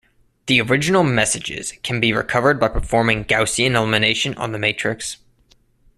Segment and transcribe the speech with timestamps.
[0.47, 5.17] The original messages can be recovered by performing Gaussian elimination on the matrix.